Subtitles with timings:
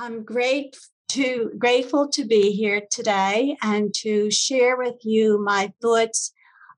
[0.00, 0.76] I'm great
[1.08, 6.32] to grateful to be here today and to share with you my thoughts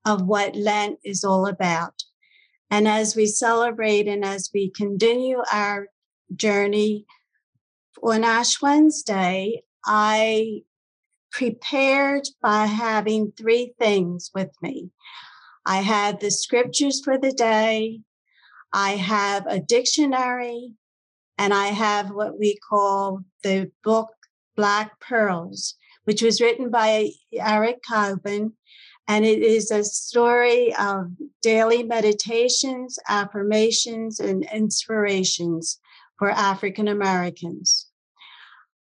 [0.07, 2.03] of what Lent is all about.
[2.71, 5.89] And as we celebrate and as we continue our
[6.35, 7.05] journey
[8.03, 10.63] on Ash Wednesday, I
[11.31, 14.93] prepared by having three things with me.
[15.67, 18.01] I had the scriptures for the day,
[18.73, 20.73] I have a dictionary,
[21.41, 24.11] and I have what we call the book
[24.57, 28.53] Black Pearls, which was written by Eric Copage.
[29.09, 31.07] And it is a story of
[31.41, 35.79] daily meditations, affirmations, and inspirations
[36.19, 37.87] for African Americans.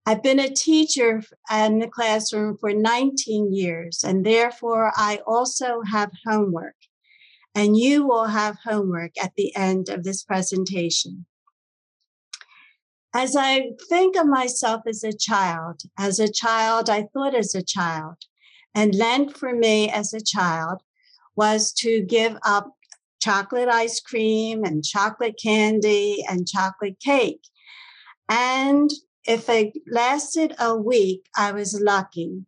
[0.04, 6.10] I've been a teacher in the classroom for 19 years, and therefore I also have
[6.26, 6.74] homework.
[7.54, 11.26] And you will have homework at the end of this presentation.
[13.12, 17.62] As I think of myself as a child, as a child, I thought as a
[17.62, 18.16] child.
[18.74, 20.82] And Lent for me as a child
[21.34, 22.72] was to give up
[23.20, 27.42] chocolate ice cream and chocolate candy and chocolate cake.
[28.28, 28.90] And
[29.26, 32.44] if it lasted a week, I was lucky.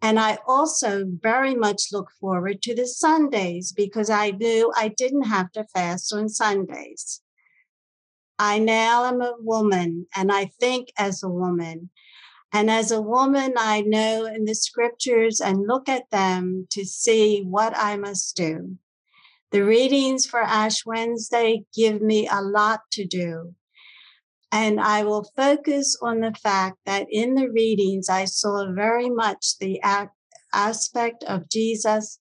[0.00, 5.24] And I also very much look forward to the Sundays because I knew I didn't
[5.24, 7.20] have to fast on Sundays.
[8.38, 11.90] I now am a woman and I think as a woman.
[12.52, 17.42] And as a woman, I know in the scriptures and look at them to see
[17.42, 18.78] what I must do.
[19.50, 23.54] The readings for Ash Wednesday give me a lot to do.
[24.52, 29.58] And I will focus on the fact that in the readings, I saw very much
[29.58, 29.80] the
[30.52, 32.18] aspect of Jesus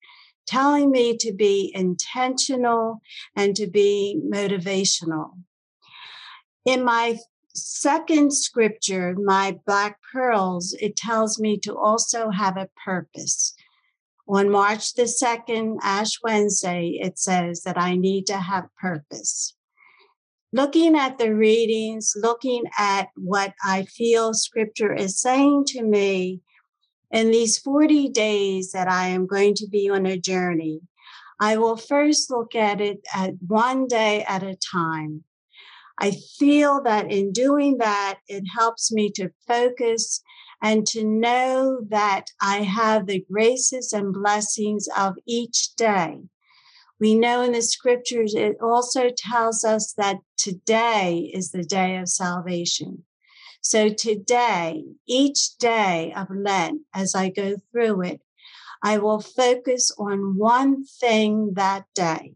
[0.48, 3.02] telling me to be intentional
[3.36, 5.34] and to be motivational.
[6.66, 7.18] In my
[7.54, 13.54] second scripture, my black pearls, it tells me to also have a purpose.
[14.28, 19.56] On March the 2nd, Ash Wednesday, it says that I need to have purpose.
[20.54, 26.42] Looking at the readings, looking at what I feel scripture is saying to me
[27.12, 30.82] in these 40 days that I am going to be on a journey,
[31.40, 35.26] I will first look at it at one day at a time.
[36.00, 40.22] I feel that in doing that, it helps me to focus
[40.62, 46.20] and to know that I have the graces and blessings of each day.
[47.00, 52.08] We know in the scriptures, it also tells us that today is the day of
[52.08, 53.04] salvation.
[53.62, 58.22] So today, each day of Lent, as I go through it,
[58.82, 62.36] I will focus on one thing that day.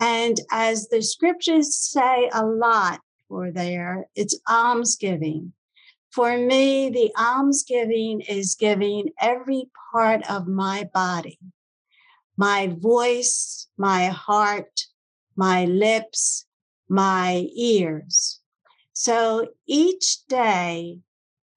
[0.00, 5.52] And as the scriptures say a lot for there, it's almsgiving.
[6.10, 11.38] For me, the almsgiving is giving every part of my body
[12.36, 14.86] my voice, my heart,
[15.36, 16.46] my lips,
[16.88, 18.40] my ears.
[18.92, 20.98] So each day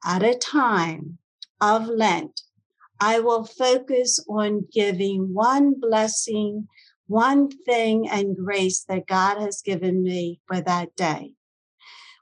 [0.05, 1.17] at a time
[1.61, 2.41] of Lent,
[2.99, 6.67] I will focus on giving one blessing
[7.07, 11.33] one thing and grace that God has given me for that day.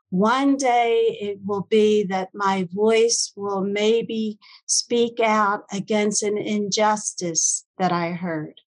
[0.09, 7.65] One day it will be that my voice will maybe speak out against an injustice
[7.77, 8.61] that I heard.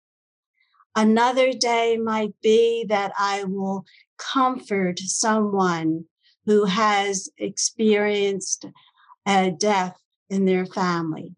[0.95, 3.85] Another day might be that I will
[4.17, 6.05] comfort someone
[6.47, 8.65] who has experienced
[9.27, 9.95] a death
[10.29, 11.35] in their family.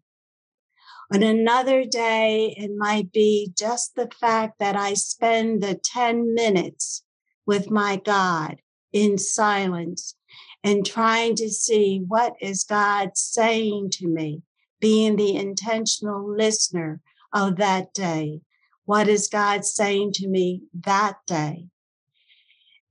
[1.12, 7.02] On another day, it might be just the fact that I spend the 10 minutes
[7.44, 8.60] with my God
[8.92, 10.14] in silence
[10.62, 14.42] and trying to see what is God saying to me,
[14.78, 17.00] being the intentional listener
[17.32, 18.42] of that day.
[18.84, 21.66] What is God saying to me that day?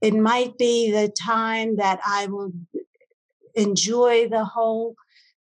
[0.02, 2.52] It might be the time that I will
[3.56, 4.96] enjoy the whole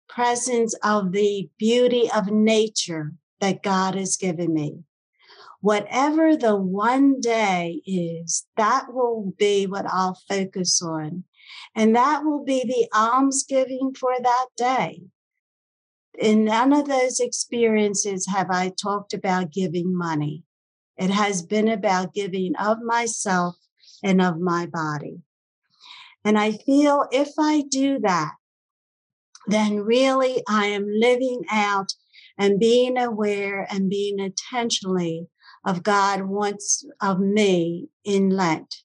[0.09, 4.83] presence of the beauty of nature that God has given me.
[5.61, 11.25] Whatever the one day is, that will be what I'll focus on.
[11.75, 15.03] And that will be the almsgiving for that day.
[16.17, 20.43] In none of those experiences have I talked about giving money.
[20.97, 23.55] It has been about giving of myself
[24.03, 25.21] and of my body.
[26.25, 28.33] And I feel if I do that,
[29.47, 31.93] then really I am living out
[32.37, 35.27] and being aware and being intentionally
[35.65, 38.75] of God wants of me in Lent.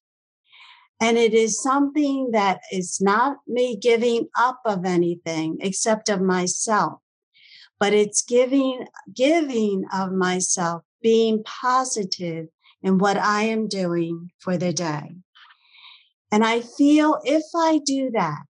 [1.01, 7.01] And it is something that is not me giving up of anything except of myself,
[7.79, 12.47] but it's giving, giving of myself, being positive
[12.83, 15.17] in what I am doing for the day.
[16.33, 18.43] And I feel if I do that,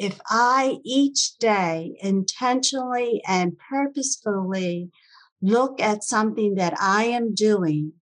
[0.00, 4.88] if I each day intentionally and purposefully
[5.42, 7.92] look at something that I am doing,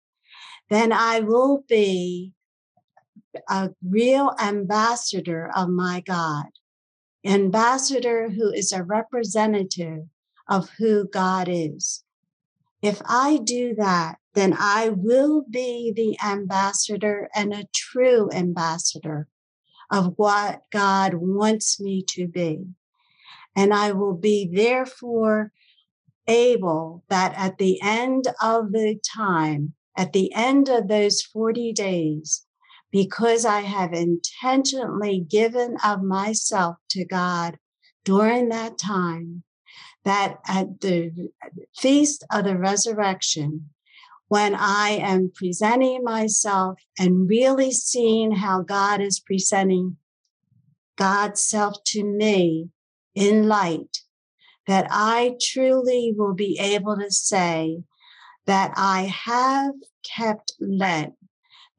[0.70, 2.34] then I will be
[3.48, 6.46] a real ambassador of my God,
[7.26, 10.04] ambassador who is a representative
[10.48, 12.04] of who God is.
[12.80, 19.26] If I do that, then I will be the ambassador and a true ambassador
[19.90, 22.66] of what God wants me to be.
[23.56, 25.52] And I will be therefore
[26.26, 32.44] able that at the end of the time, at the end of those 40 days,
[32.90, 37.58] because I have intentionally given of myself to God
[38.04, 39.42] during that time,
[40.04, 41.30] that at the
[41.76, 43.70] feast of the resurrection,
[44.28, 49.96] when I am presenting myself and really seeing how God is presenting
[50.96, 52.68] God's self to me
[53.14, 54.02] in light,
[54.66, 57.84] that I truly will be able to say
[58.44, 59.72] that I have
[60.04, 61.14] kept Lent,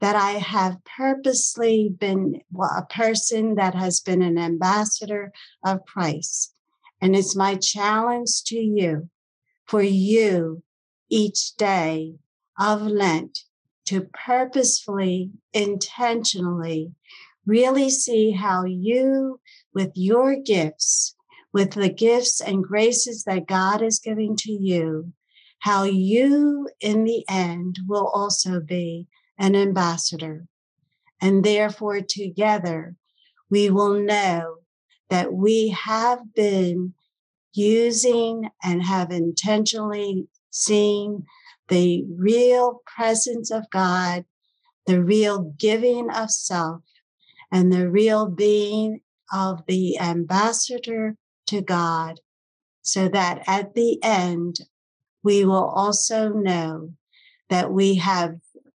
[0.01, 5.31] that I have purposely been a person that has been an ambassador
[5.63, 6.53] of Christ.
[6.99, 9.09] And it's my challenge to you
[9.67, 10.63] for you
[11.09, 12.15] each day
[12.59, 13.39] of Lent
[13.85, 16.93] to purposefully, intentionally
[17.45, 19.39] really see how you,
[19.73, 21.15] with your gifts,
[21.51, 25.11] with the gifts and graces that God is giving to you,
[25.59, 29.07] how you in the end will also be
[29.39, 30.45] an ambassador.
[31.19, 32.95] And therefore, together,
[33.49, 34.57] we will know
[35.09, 36.93] that we have been
[37.53, 41.25] using and have intentionally seen
[41.69, 44.25] the real presence of God,
[44.85, 46.81] the real giving of self,
[47.51, 49.01] and the real being
[49.31, 51.15] of the ambassador
[51.47, 52.19] to God,
[52.81, 54.61] so that at the end,
[55.23, 56.93] we will also know
[57.49, 58.35] that we have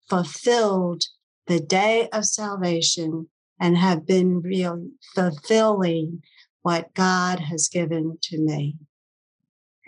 [0.09, 1.03] fulfilled
[1.47, 6.21] the day of salvation and have been real fulfilling
[6.61, 8.77] what God has given to me.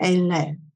[0.02, 0.71] Amen.